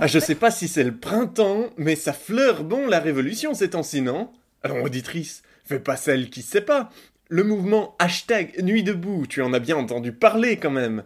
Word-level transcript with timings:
Ah, 0.00 0.06
je 0.06 0.18
sais 0.18 0.34
pas 0.34 0.50
si 0.50 0.68
c'est 0.68 0.84
le 0.84 0.96
printemps, 0.96 1.70
mais 1.76 1.96
ça 1.96 2.12
fleure 2.12 2.64
bon 2.64 2.86
la 2.86 3.00
révolution 3.00 3.54
ces 3.54 3.70
temps-ci, 3.70 4.02
non? 4.02 4.30
Alors, 4.62 4.82
auditrice, 4.82 5.42
fais 5.64 5.78
pas 5.78 5.96
celle 5.96 6.30
qui 6.30 6.42
sait 6.42 6.60
pas. 6.60 6.90
Le 7.28 7.42
mouvement 7.42 7.96
hashtag 7.98 8.62
Nuit 8.62 8.82
debout, 8.82 9.26
tu 9.26 9.42
en 9.42 9.52
as 9.52 9.60
bien 9.60 9.76
entendu 9.76 10.12
parler 10.12 10.56
quand 10.56 10.70
même. 10.70 11.04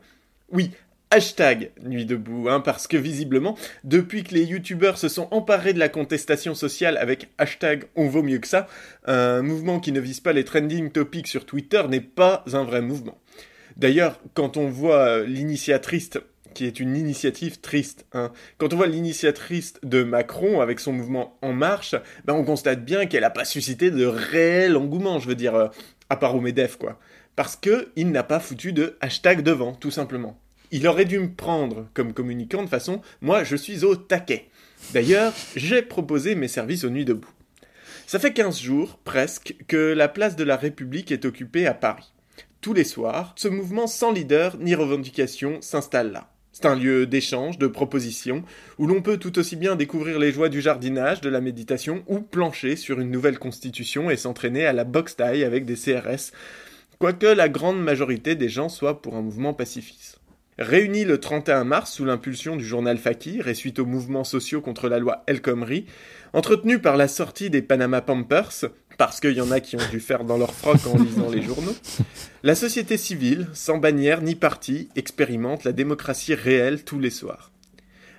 Oui, 0.50 0.72
hashtag 1.10 1.70
Nuit 1.82 2.06
debout, 2.06 2.48
hein, 2.48 2.60
parce 2.60 2.86
que 2.86 2.96
visiblement, 2.96 3.56
depuis 3.84 4.24
que 4.24 4.34
les 4.34 4.44
youtubeurs 4.44 4.98
se 4.98 5.08
sont 5.08 5.28
emparés 5.30 5.72
de 5.72 5.78
la 5.78 5.88
contestation 5.88 6.54
sociale 6.54 6.96
avec 6.96 7.28
hashtag 7.38 7.84
On 7.96 8.08
vaut 8.08 8.22
mieux 8.22 8.38
que 8.38 8.48
ça, 8.48 8.66
un 9.06 9.42
mouvement 9.42 9.80
qui 9.80 9.92
ne 9.92 10.00
vise 10.00 10.20
pas 10.20 10.32
les 10.32 10.44
trending 10.44 10.90
topics 10.90 11.26
sur 11.26 11.46
Twitter 11.46 11.82
n'est 11.88 12.00
pas 12.00 12.44
un 12.52 12.64
vrai 12.64 12.82
mouvement. 12.82 13.18
D'ailleurs, 13.76 14.20
quand 14.34 14.56
on 14.56 14.68
voit 14.68 15.20
l'initiatrice 15.20 16.10
qui 16.58 16.64
est 16.64 16.80
une 16.80 16.96
initiative 16.96 17.60
triste. 17.60 18.04
Hein. 18.12 18.32
Quand 18.56 18.72
on 18.72 18.76
voit 18.76 18.88
l'initiatrice 18.88 19.74
de 19.84 20.02
Macron 20.02 20.60
avec 20.60 20.80
son 20.80 20.92
mouvement 20.92 21.38
En 21.40 21.52
Marche, 21.52 21.94
ben 22.24 22.34
on 22.34 22.44
constate 22.44 22.84
bien 22.84 23.06
qu'elle 23.06 23.20
n'a 23.20 23.30
pas 23.30 23.44
suscité 23.44 23.92
de 23.92 24.04
réel 24.04 24.76
engouement, 24.76 25.20
je 25.20 25.28
veux 25.28 25.36
dire, 25.36 25.54
euh, 25.54 25.68
à 26.10 26.16
part 26.16 26.34
au 26.34 26.40
MEDEF, 26.40 26.76
quoi. 26.76 26.98
Parce 27.36 27.54
qu'il 27.54 28.10
n'a 28.10 28.24
pas 28.24 28.40
foutu 28.40 28.72
de 28.72 28.96
hashtag 29.00 29.42
devant, 29.42 29.72
tout 29.72 29.92
simplement. 29.92 30.36
Il 30.70 30.86
aurait 30.86 31.06
dû 31.06 31.18
me 31.18 31.32
prendre 31.32 31.88
comme 31.94 32.12
communicant 32.12 32.62
de 32.62 32.68
façon, 32.68 33.00
moi 33.20 33.42
je 33.42 33.56
suis 33.56 33.84
au 33.84 33.96
taquet. 33.96 34.48
D'ailleurs, 34.92 35.32
j'ai 35.56 35.82
proposé 35.82 36.34
mes 36.34 36.48
services 36.48 36.84
aux 36.84 36.90
nuits 36.90 37.04
debout. 37.04 37.30
Ça 38.06 38.18
fait 38.18 38.32
15 38.32 38.60
jours, 38.60 38.98
presque, 39.04 39.54
que 39.66 39.92
la 39.92 40.08
place 40.08 40.36
de 40.36 40.44
la 40.44 40.56
République 40.56 41.12
est 41.12 41.24
occupée 41.24 41.66
à 41.66 41.74
Paris. 41.74 42.12
Tous 42.60 42.74
les 42.74 42.84
soirs, 42.84 43.34
ce 43.36 43.48
mouvement 43.48 43.86
sans 43.86 44.12
leader 44.12 44.56
ni 44.58 44.74
revendication 44.74 45.58
s'installe 45.60 46.12
là. 46.12 46.30
C'est 46.52 46.66
un 46.66 46.74
lieu 46.74 47.06
d'échange, 47.06 47.56
de 47.56 47.66
proposition, 47.66 48.42
où 48.78 48.86
l'on 48.86 49.00
peut 49.00 49.16
tout 49.16 49.38
aussi 49.38 49.56
bien 49.56 49.76
découvrir 49.76 50.18
les 50.18 50.32
joies 50.32 50.48
du 50.48 50.60
jardinage, 50.60 51.20
de 51.20 51.28
la 51.28 51.40
méditation, 51.40 52.02
ou 52.08 52.20
plancher 52.20 52.74
sur 52.74 52.98
une 52.98 53.10
nouvelle 53.10 53.38
constitution 53.38 54.10
et 54.10 54.16
s'entraîner 54.16 54.66
à 54.66 54.72
la 54.72 54.84
boxe 54.84 55.16
taille 55.16 55.44
avec 55.44 55.64
des 55.64 55.76
CRS, 55.76 56.32
quoique 56.98 57.26
la 57.26 57.48
grande 57.48 57.80
majorité 57.80 58.34
des 58.34 58.48
gens 58.48 58.68
soient 58.68 59.00
pour 59.00 59.14
un 59.14 59.22
mouvement 59.22 59.54
pacifiste. 59.54 60.18
Réunis 60.58 61.04
le 61.04 61.18
31 61.18 61.62
mars 61.62 61.92
sous 61.92 62.04
l'impulsion 62.04 62.56
du 62.56 62.64
journal 62.64 62.98
Fakir 62.98 63.46
et 63.46 63.54
suite 63.54 63.78
aux 63.78 63.86
mouvements 63.86 64.24
sociaux 64.24 64.60
contre 64.60 64.88
la 64.88 64.98
loi 64.98 65.22
El 65.28 65.40
Khomri, 65.40 65.86
entretenu 66.32 66.80
par 66.80 66.96
la 66.96 67.06
sortie 67.06 67.48
des 67.48 67.62
Panama 67.62 68.00
Pampers, 68.00 68.64
parce 68.96 69.20
qu'il 69.20 69.34
y 69.34 69.40
en 69.40 69.52
a 69.52 69.60
qui 69.60 69.76
ont 69.76 69.90
dû 69.92 70.00
faire 70.00 70.24
dans 70.24 70.36
leur 70.36 70.52
froc 70.52 70.78
en 70.88 70.98
lisant 70.98 71.30
les 71.30 71.42
journaux, 71.42 71.76
la 72.42 72.56
société 72.56 72.96
civile, 72.96 73.46
sans 73.54 73.78
bannière 73.78 74.20
ni 74.20 74.34
parti, 74.34 74.88
expérimente 74.96 75.62
la 75.62 75.70
démocratie 75.70 76.34
réelle 76.34 76.82
tous 76.82 76.98
les 76.98 77.10
soirs. 77.10 77.52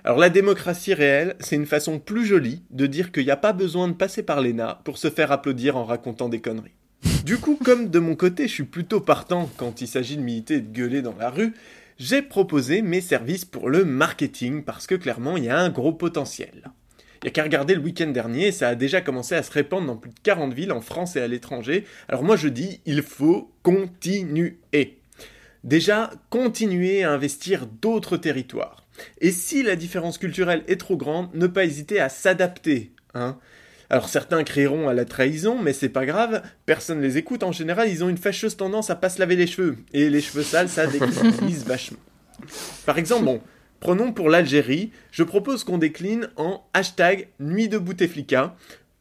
Alors 0.02 0.16
la 0.16 0.30
démocratie 0.30 0.94
réelle, 0.94 1.36
c'est 1.40 1.56
une 1.56 1.66
façon 1.66 1.98
plus 1.98 2.24
jolie 2.24 2.62
de 2.70 2.86
dire 2.86 3.12
qu'il 3.12 3.26
n'y 3.26 3.30
a 3.30 3.36
pas 3.36 3.52
besoin 3.52 3.86
de 3.86 3.92
passer 3.92 4.22
par 4.22 4.40
l'ENA 4.40 4.80
pour 4.84 4.96
se 4.96 5.10
faire 5.10 5.30
applaudir 5.30 5.76
en 5.76 5.84
racontant 5.84 6.30
des 6.30 6.40
conneries. 6.40 6.72
Du 7.24 7.36
coup, 7.36 7.58
comme 7.62 7.90
de 7.90 7.98
mon 7.98 8.16
côté, 8.16 8.48
je 8.48 8.52
suis 8.54 8.64
plutôt 8.64 9.00
partant 9.00 9.50
quand 9.58 9.82
il 9.82 9.88
s'agit 9.88 10.16
de 10.16 10.22
militer 10.22 10.54
et 10.54 10.60
de 10.60 10.72
gueuler 10.72 11.02
dans 11.02 11.14
la 11.18 11.28
rue, 11.28 11.52
j'ai 12.00 12.22
proposé 12.22 12.80
mes 12.80 13.02
services 13.02 13.44
pour 13.44 13.68
le 13.68 13.84
marketing 13.84 14.64
parce 14.64 14.86
que 14.86 14.94
clairement, 14.94 15.36
il 15.36 15.44
y 15.44 15.50
a 15.50 15.58
un 15.58 15.68
gros 15.68 15.92
potentiel. 15.92 16.72
Il 17.22 17.26
n'y 17.26 17.28
a 17.28 17.30
qu'à 17.30 17.42
regarder 17.42 17.74
le 17.74 17.82
week-end 17.82 18.06
dernier, 18.06 18.52
ça 18.52 18.68
a 18.68 18.74
déjà 18.74 19.02
commencé 19.02 19.34
à 19.34 19.42
se 19.42 19.52
répandre 19.52 19.86
dans 19.86 19.96
plus 19.96 20.10
de 20.10 20.18
40 20.22 20.54
villes 20.54 20.72
en 20.72 20.80
France 20.80 21.16
et 21.16 21.20
à 21.20 21.28
l'étranger. 21.28 21.84
Alors 22.08 22.22
moi 22.22 22.36
je 22.36 22.48
dis, 22.48 22.80
il 22.86 23.02
faut 23.02 23.52
continuer. 23.62 24.58
Déjà, 25.62 26.10
continuer 26.30 27.04
à 27.04 27.12
investir 27.12 27.66
d'autres 27.66 28.16
territoires. 28.16 28.86
Et 29.20 29.30
si 29.30 29.62
la 29.62 29.76
différence 29.76 30.16
culturelle 30.16 30.64
est 30.68 30.80
trop 30.80 30.96
grande, 30.96 31.28
ne 31.34 31.46
pas 31.46 31.66
hésiter 31.66 32.00
à 32.00 32.08
s'adapter. 32.08 32.92
Hein 33.12 33.38
alors 33.90 34.08
certains 34.08 34.44
crieront 34.44 34.88
à 34.88 34.94
la 34.94 35.04
trahison, 35.04 35.60
mais 35.60 35.72
c'est 35.72 35.88
pas 35.88 36.06
grave, 36.06 36.42
personne 36.64 37.02
les 37.02 37.18
écoute. 37.18 37.42
En 37.42 37.52
général, 37.52 37.88
ils 37.88 38.02
ont 38.04 38.08
une 38.08 38.16
fâcheuse 38.16 38.56
tendance 38.56 38.88
à 38.88 38.94
pas 38.94 39.08
se 39.08 39.18
laver 39.18 39.36
les 39.36 39.46
cheveux. 39.46 39.76
Et 39.92 40.08
les 40.08 40.20
cheveux 40.20 40.44
sales, 40.44 40.68
ça 40.68 40.86
déclinise 40.86 41.64
vachement. 41.66 41.98
Par 42.86 42.98
exemple, 42.98 43.24
bon, 43.24 43.40
Prenons 43.80 44.12
pour 44.12 44.28
l'Algérie, 44.28 44.92
je 45.10 45.22
propose 45.22 45.64
qu'on 45.64 45.78
décline 45.78 46.28
en 46.36 46.62
hashtag 46.74 47.28
Nuit 47.40 47.70
de 47.70 47.78
Bouteflika, 47.78 48.54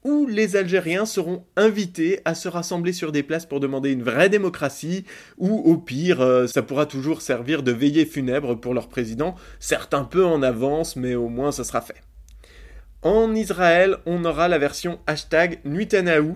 où 0.05 0.25
les 0.25 0.55
Algériens 0.55 1.05
seront 1.05 1.43
invités 1.57 2.21
à 2.23 2.33
se 2.33 2.47
rassembler 2.47 2.93
sur 2.93 3.11
des 3.11 3.21
places 3.21 3.45
pour 3.45 3.59
demander 3.59 3.91
une 3.91 4.03
vraie 4.03 4.29
démocratie, 4.29 5.03
ou 5.37 5.57
au 5.69 5.77
pire, 5.77 6.21
euh, 6.21 6.47
ça 6.47 6.61
pourra 6.61 6.85
toujours 6.85 7.21
servir 7.21 7.61
de 7.61 7.73
veillée 7.73 8.05
funèbre 8.05 8.55
pour 8.55 8.73
leur 8.73 8.87
président, 8.87 9.35
certes 9.59 9.93
un 9.93 10.05
peu 10.05 10.23
en 10.25 10.41
avance, 10.41 10.95
mais 10.95 11.15
au 11.15 11.27
moins 11.27 11.51
ça 11.51 11.65
sera 11.65 11.81
fait. 11.81 12.01
En 13.01 13.33
Israël, 13.33 13.95
on 14.05 14.25
aura 14.25 14.49
la 14.49 14.57
version 14.57 14.99
hashtag 15.07 15.59
Nuitanaou. 15.63 16.35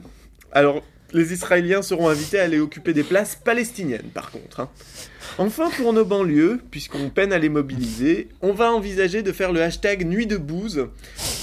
Alors, 0.53 0.81
les 1.11 1.33
Israéliens 1.33 1.81
seront 1.81 2.07
invités 2.07 2.39
à 2.39 2.43
aller 2.43 2.61
occuper 2.61 2.93
des 2.93 3.03
places 3.03 3.35
palestiniennes, 3.35 4.09
par 4.13 4.31
contre. 4.31 4.61
Hein. 4.61 4.69
Enfin, 5.37 5.69
pour 5.75 5.91
nos 5.91 6.05
banlieues, 6.05 6.61
puisqu'on 6.71 7.09
peine 7.09 7.33
à 7.33 7.37
les 7.37 7.49
mobiliser, 7.49 8.29
on 8.41 8.53
va 8.53 8.71
envisager 8.71 9.23
de 9.23 9.33
faire 9.33 9.51
le 9.51 9.61
hashtag 9.61 10.05
Nuit 10.05 10.25
de 10.25 10.37
Bouse, 10.37 10.87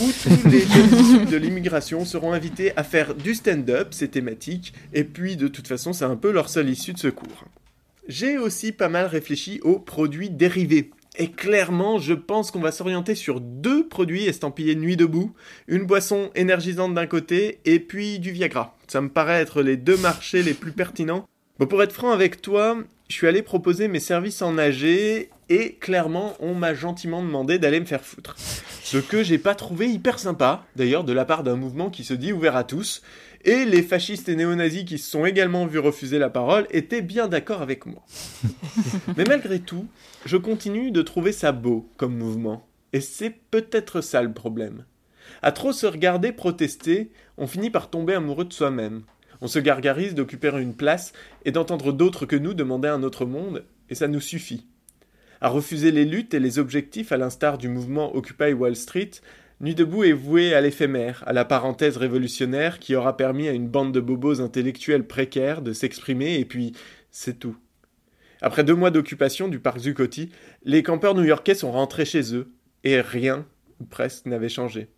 où 0.00 0.10
tous 0.22 0.48
les 0.48 0.60
jeunes 0.66 1.26
de 1.26 1.36
l'immigration 1.36 2.06
seront 2.06 2.32
invités 2.32 2.72
à 2.76 2.82
faire 2.82 3.14
du 3.14 3.34
stand-up, 3.34 3.88
c'est 3.90 4.12
thématique, 4.12 4.72
et 4.94 5.04
puis 5.04 5.36
de 5.36 5.48
toute 5.48 5.68
façon, 5.68 5.92
c'est 5.92 6.04
un 6.06 6.16
peu 6.16 6.32
leur 6.32 6.48
seule 6.48 6.70
issue 6.70 6.94
de 6.94 6.98
secours. 6.98 7.44
J'ai 8.08 8.38
aussi 8.38 8.72
pas 8.72 8.88
mal 8.88 9.04
réfléchi 9.04 9.60
aux 9.62 9.78
produits 9.78 10.30
dérivés. 10.30 10.90
Et 11.16 11.30
clairement, 11.30 11.98
je 11.98 12.14
pense 12.14 12.50
qu'on 12.50 12.60
va 12.60 12.72
s'orienter 12.72 13.14
sur 13.14 13.40
deux 13.40 13.86
produits 13.88 14.26
estampillés 14.26 14.76
Nuit 14.76 14.96
debout, 14.96 15.34
une 15.66 15.84
boisson 15.84 16.30
énergisante 16.34 16.94
d'un 16.94 17.06
côté 17.06 17.58
et 17.64 17.80
puis 17.80 18.20
du 18.20 18.30
Viagra. 18.30 18.76
Ça 18.86 19.00
me 19.00 19.08
paraît 19.08 19.40
être 19.40 19.62
les 19.62 19.76
deux 19.76 19.96
marchés 19.96 20.42
les 20.42 20.54
plus 20.54 20.72
pertinents. 20.72 21.26
Bon, 21.58 21.66
pour 21.66 21.82
être 21.82 21.92
franc 21.92 22.12
avec 22.12 22.40
toi, 22.40 22.78
je 23.08 23.14
suis 23.14 23.26
allé 23.26 23.42
proposer 23.42 23.88
mes 23.88 24.00
services 24.00 24.40
en 24.40 24.56
AG 24.56 25.28
et 25.50 25.74
clairement, 25.74 26.36
on 26.38 26.54
m'a 26.54 26.74
gentiment 26.74 27.22
demandé 27.22 27.58
d'aller 27.58 27.80
me 27.80 27.84
faire 27.84 28.04
foutre. 28.04 28.36
Ce 28.38 28.98
que 28.98 29.24
j'ai 29.24 29.36
pas 29.36 29.56
trouvé 29.56 29.88
hyper 29.88 30.20
sympa, 30.20 30.64
d'ailleurs, 30.76 31.02
de 31.02 31.12
la 31.12 31.24
part 31.24 31.42
d'un 31.42 31.56
mouvement 31.56 31.90
qui 31.90 32.04
se 32.04 32.14
dit 32.14 32.32
ouvert 32.32 32.54
à 32.54 32.62
tous. 32.62 33.02
Et 33.44 33.64
les 33.64 33.82
fascistes 33.82 34.28
et 34.28 34.36
néo-nazis 34.36 34.84
qui 34.84 34.96
se 34.96 35.10
sont 35.10 35.26
également 35.26 35.66
vus 35.66 35.80
refuser 35.80 36.20
la 36.20 36.30
parole 36.30 36.68
étaient 36.70 37.02
bien 37.02 37.26
d'accord 37.26 37.62
avec 37.62 37.84
moi. 37.84 38.04
Mais 39.16 39.24
malgré 39.24 39.58
tout, 39.58 39.86
je 40.24 40.36
continue 40.36 40.92
de 40.92 41.02
trouver 41.02 41.32
ça 41.32 41.50
beau 41.50 41.90
comme 41.96 42.16
mouvement. 42.16 42.64
Et 42.92 43.00
c'est 43.00 43.34
peut-être 43.50 44.02
ça 44.02 44.22
le 44.22 44.32
problème. 44.32 44.84
À 45.42 45.50
trop 45.50 45.72
se 45.72 45.86
regarder 45.86 46.30
protester, 46.30 47.10
on 47.38 47.48
finit 47.48 47.70
par 47.70 47.90
tomber 47.90 48.14
amoureux 48.14 48.44
de 48.44 48.52
soi-même. 48.52 49.02
On 49.40 49.48
se 49.48 49.58
gargarise 49.58 50.14
d'occuper 50.14 50.52
une 50.60 50.74
place 50.74 51.12
et 51.44 51.50
d'entendre 51.50 51.92
d'autres 51.92 52.26
que 52.26 52.36
nous 52.36 52.54
demander 52.54 52.88
un 52.88 53.02
autre 53.02 53.24
monde, 53.24 53.64
et 53.88 53.94
ça 53.96 54.06
nous 54.06 54.20
suffit. 54.20 54.66
À 55.40 55.48
refuser 55.48 55.90
les 55.90 56.04
luttes 56.04 56.34
et 56.34 56.40
les 56.40 56.58
objectifs 56.58 57.12
à 57.12 57.16
l'instar 57.16 57.56
du 57.56 57.68
mouvement 57.68 58.14
Occupy 58.14 58.52
Wall 58.52 58.76
Street, 58.76 59.10
Nuit 59.60 59.74
debout 59.74 60.04
est 60.04 60.12
voué 60.12 60.54
à 60.54 60.62
l'éphémère, 60.62 61.22
à 61.26 61.34
la 61.34 61.44
parenthèse 61.44 61.98
révolutionnaire 61.98 62.78
qui 62.78 62.94
aura 62.94 63.18
permis 63.18 63.46
à 63.46 63.52
une 63.52 63.68
bande 63.68 63.92
de 63.92 64.00
bobos 64.00 64.40
intellectuels 64.40 65.06
précaires 65.06 65.60
de 65.60 65.74
s'exprimer 65.74 66.38
et 66.38 66.46
puis 66.46 66.72
c'est 67.10 67.38
tout. 67.38 67.56
Après 68.40 68.64
deux 68.64 68.74
mois 68.74 68.90
d'occupation 68.90 69.48
du 69.48 69.60
parc 69.60 69.80
Zuccotti, 69.80 70.30
les 70.64 70.82
campeurs 70.82 71.14
new-yorkais 71.14 71.54
sont 71.54 71.72
rentrés 71.72 72.06
chez 72.06 72.34
eux 72.34 72.50
et 72.84 73.02
rien, 73.02 73.44
ou 73.80 73.84
presque, 73.84 74.24
n'avait 74.24 74.48
changé. 74.48 74.88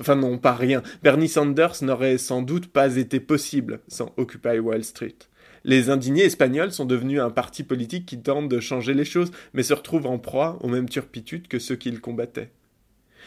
Enfin 0.00 0.16
non, 0.16 0.38
pas 0.38 0.54
rien. 0.54 0.82
Bernie 1.02 1.28
Sanders 1.28 1.82
n'aurait 1.82 2.18
sans 2.18 2.42
doute 2.42 2.68
pas 2.68 2.96
été 2.96 3.20
possible 3.20 3.80
sans 3.86 4.12
Occupy 4.16 4.58
Wall 4.58 4.82
Street. 4.82 5.16
Les 5.64 5.90
indignés 5.90 6.24
espagnols 6.24 6.72
sont 6.72 6.86
devenus 6.86 7.20
un 7.20 7.30
parti 7.30 7.62
politique 7.62 8.06
qui 8.06 8.18
tente 8.18 8.48
de 8.48 8.60
changer 8.60 8.94
les 8.94 9.04
choses, 9.04 9.30
mais 9.52 9.62
se 9.62 9.74
retrouve 9.74 10.06
en 10.06 10.18
proie 10.18 10.58
aux 10.62 10.68
mêmes 10.68 10.88
turpitudes 10.88 11.48
que 11.48 11.58
ceux 11.58 11.76
qui 11.76 11.90
le 11.90 11.98
combattaient. 11.98 12.50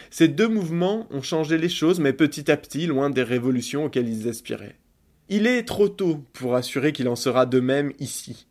Ces 0.10 0.28
deux 0.28 0.48
mouvements 0.48 1.08
ont 1.12 1.22
changé 1.22 1.60
les 1.60 1.70
choses, 1.70 2.00
mais 2.00 2.14
petit 2.14 2.50
à 2.50 2.58
petit, 2.58 2.88
loin 2.88 3.12
des 3.12 3.22
révolutions 3.22 3.86
auxquelles 3.86 4.10
ils 4.10 4.28
aspiraient. 4.28 4.76
Il 5.30 5.46
est 5.46 5.64
trop 5.64 5.90
tôt 5.90 6.24
pour 6.34 6.56
assurer 6.56 6.92
qu'il 6.92 7.08
en 7.08 7.16
sera 7.16 7.46
de 7.46 7.60
même 7.60 7.94
ici. 8.00 8.48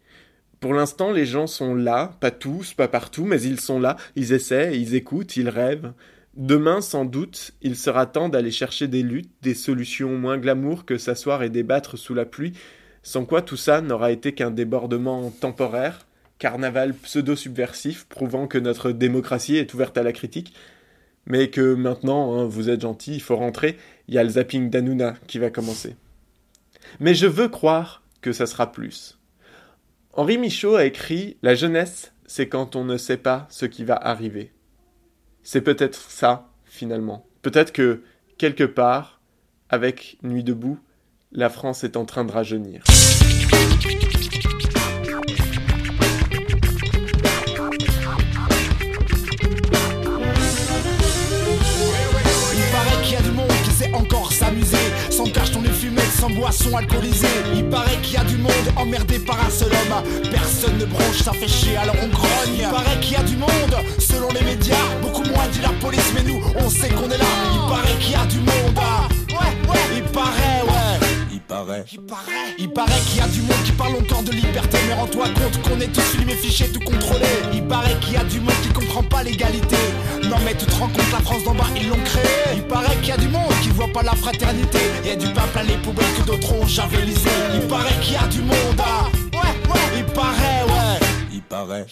Pour 0.60 0.74
l'instant, 0.74 1.10
les 1.10 1.26
gens 1.26 1.48
sont 1.48 1.74
là, 1.74 2.16
pas 2.20 2.30
tous, 2.30 2.72
pas 2.72 2.86
partout, 2.86 3.24
mais 3.24 3.42
ils 3.42 3.58
sont 3.58 3.80
là, 3.80 3.96
ils 4.14 4.32
essaient, 4.32 4.78
ils 4.78 4.94
écoutent, 4.94 5.36
ils 5.36 5.48
rêvent. 5.48 5.92
Demain, 6.34 6.80
sans 6.80 7.04
doute, 7.04 7.52
il 7.60 7.76
sera 7.76 8.06
temps 8.06 8.30
d'aller 8.30 8.50
chercher 8.50 8.88
des 8.88 9.02
luttes, 9.02 9.30
des 9.42 9.54
solutions 9.54 10.16
moins 10.16 10.38
glamour 10.38 10.86
que 10.86 10.96
s'asseoir 10.96 11.42
et 11.42 11.50
débattre 11.50 11.98
sous 11.98 12.14
la 12.14 12.24
pluie, 12.24 12.54
sans 13.02 13.26
quoi 13.26 13.42
tout 13.42 13.58
ça 13.58 13.82
n'aura 13.82 14.12
été 14.12 14.32
qu'un 14.32 14.50
débordement 14.50 15.30
temporaire, 15.30 16.06
carnaval 16.38 16.94
pseudo-subversif 16.94 18.06
prouvant 18.06 18.46
que 18.46 18.56
notre 18.56 18.92
démocratie 18.92 19.56
est 19.56 19.74
ouverte 19.74 19.98
à 19.98 20.02
la 20.02 20.12
critique, 20.12 20.54
mais 21.26 21.50
que 21.50 21.74
maintenant, 21.74 22.38
hein, 22.38 22.46
vous 22.46 22.70
êtes 22.70 22.80
gentil, 22.80 23.14
il 23.14 23.22
faut 23.22 23.36
rentrer, 23.36 23.76
il 24.08 24.14
y 24.14 24.18
a 24.18 24.24
le 24.24 24.30
zapping 24.30 24.70
d'Anouna 24.70 25.14
qui 25.26 25.38
va 25.38 25.50
commencer. 25.50 25.96
Mais 26.98 27.14
je 27.14 27.26
veux 27.26 27.48
croire 27.48 28.02
que 28.22 28.32
ça 28.32 28.46
sera 28.46 28.72
plus. 28.72 29.18
Henri 30.14 30.38
Michaud 30.38 30.76
a 30.76 30.86
écrit 30.86 31.36
La 31.42 31.54
jeunesse, 31.54 32.12
c'est 32.26 32.48
quand 32.48 32.74
on 32.74 32.84
ne 32.84 32.96
sait 32.96 33.18
pas 33.18 33.46
ce 33.50 33.66
qui 33.66 33.84
va 33.84 33.96
arriver. 33.96 34.50
C'est 35.42 35.60
peut-être 35.60 35.98
ça, 36.10 36.48
finalement. 36.64 37.26
Peut-être 37.42 37.72
que, 37.72 38.02
quelque 38.38 38.64
part, 38.64 39.20
avec 39.68 40.18
Nuit 40.22 40.44
debout, 40.44 40.78
la 41.32 41.50
France 41.50 41.84
est 41.84 41.96
en 41.96 42.04
train 42.04 42.24
de 42.24 42.32
rajeunir. 42.32 42.84
sans 56.22 56.30
boisson 56.30 56.76
alcoolisée. 56.76 57.26
Il 57.56 57.68
paraît 57.68 57.96
qu'il 58.00 58.14
y 58.14 58.16
a 58.16 58.24
du 58.24 58.36
monde 58.36 58.52
emmerdé 58.76 59.18
par 59.18 59.44
un 59.44 59.50
seul 59.50 59.72
homme. 59.72 60.04
Personne 60.62 60.78
ne 60.78 60.84
bronche, 60.84 61.18
ça 61.24 61.32
fait 61.32 61.48
chier, 61.48 61.76
alors 61.76 61.96
on 62.00 62.06
grogne. 62.06 62.54
Il 62.56 62.68
paraît 62.68 63.00
qu'il 63.00 63.14
y 63.14 63.16
a 63.16 63.22
du 63.24 63.36
monde, 63.36 63.50
selon 63.98 64.28
les 64.28 64.42
médias. 64.42 64.76
Beaucoup 65.00 65.24
moins 65.24 65.48
dit 65.50 65.58
la 65.60 65.70
police, 65.80 66.12
mais 66.14 66.22
nous, 66.22 66.40
on 66.54 66.70
sait 66.70 66.88
qu'on 66.88 67.10
est 67.10 67.18
là. 67.18 67.24
Il 67.52 67.68
paraît 67.68 67.98
qu'il 67.98 68.12
y 68.12 68.14
a 68.14 68.24
du 68.26 68.38
monde. 68.38 68.78
Ouais, 69.30 69.68
ouais, 69.68 69.80
il 69.96 70.02
paraît, 70.04 70.62
ouais. 70.62 71.06
Il 71.32 71.40
paraît. 71.40 71.84
Il 71.92 72.00
paraît. 72.02 72.54
Il 72.60 72.70
paraît 72.70 73.00
qu'il 73.08 73.18
y 73.18 73.22
a 73.22 73.26
du 73.26 73.40
monde 73.40 73.62
qui 73.64 73.72
parle 73.72 73.96
encore 73.96 74.22
de 74.22 74.30
liberté. 74.30 74.78
Mais 74.86 74.94
rends-toi 74.94 75.26
compte 75.30 75.62
qu'on 75.62 75.80
est 75.80 75.92
tous 75.92 76.00
filmés, 76.00 76.36
fichés, 76.36 76.68
tout 76.68 76.78
contrôlés. 76.78 77.42
Il 77.52 77.66
paraît 77.66 77.96
qu'il 78.00 78.12
y 78.12 78.16
a 78.16 78.22
du 78.22 78.38
monde 78.38 78.54
qui 78.62 78.68
comprend 78.68 79.02
pas 79.02 79.24
l'égalité. 79.24 79.78
Non, 80.22 80.36
mais 80.44 80.54
tu 80.54 80.66
te 80.66 80.74
rends 80.76 80.86
compte, 80.86 81.10
la 81.10 81.24
France 81.24 81.42
d'en 81.42 81.56
bas, 81.56 81.66
ils 81.74 81.88
l'ont 81.88 82.04
créé. 82.04 82.54
Il 82.54 82.62
paraît 82.68 82.94
qu'il 82.98 83.08
y 83.08 83.12
a 83.12 83.16
du 83.16 83.26
monde 83.26 83.52
qui 83.62 83.70
voit 83.70 83.92
pas 83.92 84.04
la 84.04 84.14
fraternité. 84.14 84.78
Il 85.02 85.08
y 85.10 85.12
a 85.12 85.16
du 85.16 85.26
peuple 85.26 85.58
à 85.58 85.64
les 85.64 85.78
poubelles 85.78 86.14
que 86.16 86.22
d'autres 86.22 86.52
ont 86.54 86.68
javelisé. 86.68 87.30
Il 87.52 87.62
paraît 87.62 87.98
qu'il 88.00 88.12
y 88.12 88.16
a 88.16 88.28
du 88.28 88.42
monde, 88.42 88.78
ah. 88.78 89.08
Il 89.96 90.04
paraît, 90.04 90.64
ouais. 90.66 90.98
Il 91.32 91.42
paraît. 91.42 91.86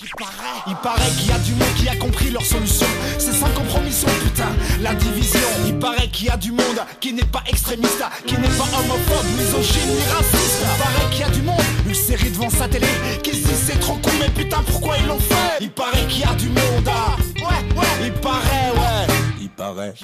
Il 0.66 0.76
paraît 0.76 1.10
qu'il 1.18 1.28
y 1.28 1.32
a 1.32 1.38
du 1.38 1.52
monde 1.52 1.74
qui 1.76 1.88
a 1.88 1.96
compris 1.96 2.30
leur 2.30 2.44
solution. 2.44 2.86
C'est 3.18 3.32
sans 3.32 3.48
compromission, 3.50 4.08
putain, 4.22 4.48
la 4.80 4.94
division. 4.94 5.40
Il 5.66 5.78
paraît 5.78 6.08
qu'il 6.08 6.26
y 6.26 6.30
a 6.30 6.36
du 6.36 6.52
monde 6.52 6.80
qui 7.00 7.12
n'est 7.12 7.24
pas 7.24 7.42
extrémiste, 7.46 8.02
qui 8.26 8.34
n'est 8.34 8.48
pas 8.48 8.64
homophobe, 8.64 9.26
misogyne 9.38 9.88
ni 9.88 10.02
raciste. 10.14 10.62
Il 10.62 10.82
paraît 10.82 11.10
qu'il 11.10 11.20
y 11.20 11.24
a 11.24 11.30
du 11.30 11.42
monde, 11.42 11.62
une 11.86 11.94
série 11.94 12.30
devant 12.30 12.50
sa 12.50 12.68
télé, 12.68 12.86
qui 13.22 13.30
se 13.30 13.46
dit 13.48 13.54
c'est 13.54 13.80
trop 13.80 13.94
cool, 13.94 14.12
mais 14.20 14.28
putain, 14.30 14.62
pourquoi 14.66 14.96
ils 14.98 15.06
l'ont 15.06 15.18
fait? 15.18 15.58
Il 15.60 15.70
paraît 15.70 16.06
qu'il 16.08 16.20
y 16.20 16.24
a 16.24 16.34
du 16.34 16.48
monde, 16.48 16.90
paraît. 19.74 19.94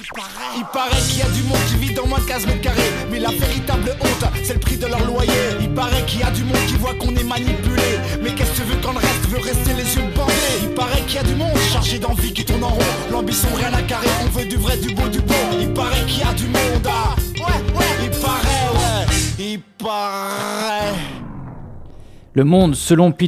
Il 0.57 0.65
paraît 0.65 1.01
qu'il 1.07 1.19
y 1.19 1.21
a 1.21 1.29
du 1.29 1.43
monde 1.43 1.57
qui 1.67 1.75
vit 1.75 1.93
dans 1.93 2.07
moins 2.07 2.19
de 2.19 2.25
15 2.25 2.47
mètres 2.47 2.61
carrés. 2.61 2.91
Mais 3.11 3.19
la 3.19 3.29
véritable 3.29 3.95
honte, 4.01 4.31
c'est 4.43 4.53
le 4.53 4.59
prix 4.59 4.77
de 4.77 4.87
leur 4.87 5.03
loyer. 5.05 5.31
Il 5.61 5.73
paraît 5.73 6.03
qu'il 6.05 6.21
y 6.21 6.23
a 6.23 6.31
du 6.31 6.43
monde 6.43 6.65
qui 6.67 6.75
voit 6.75 6.93
qu'on 6.95 7.15
est 7.15 7.23
manipulé. 7.23 7.99
Mais 8.21 8.31
qu'est-ce 8.31 8.51
que 8.51 8.55
tu 8.57 8.61
veux 8.63 8.77
quand 8.81 8.93
le 8.93 8.99
reste 8.99 9.27
veut 9.29 9.39
rester 9.39 9.73
les 9.73 9.95
yeux 9.95 10.09
bandés? 10.15 10.33
Il 10.63 10.69
paraît 10.69 11.01
qu'il 11.01 11.15
y 11.15 11.19
a 11.19 11.23
du 11.23 11.35
monde 11.35 11.57
chargé 11.71 11.99
d'envie 11.99 12.33
qui 12.33 12.45
tourne 12.45 12.63
en 12.63 12.69
rond. 12.69 12.93
L'ambition 13.11 13.49
rien 13.55 13.73
à 13.73 13.81
carrer, 13.81 14.07
on 14.23 14.29
veut 14.37 14.45
du 14.45 14.57
vrai, 14.57 14.77
du 14.77 14.93
beau, 14.93 15.07
du 15.07 15.19
bon. 15.19 15.35
Il 15.59 15.73
paraît 15.73 16.05
qu'il 16.05 16.19
y 16.19 16.23
a 16.23 16.33
du 16.33 16.45
monde. 16.45 16.87
Ah. 16.87 17.15
Ouais, 17.35 17.77
ouais, 17.77 17.85
il 18.03 18.09
paraît, 18.19 18.69
ouais. 18.73 19.05
Il 19.39 19.59
paraît. 19.83 20.93
Le 22.33 22.43
monde 22.43 22.75
selon 22.75 23.11
Peter 23.11 23.25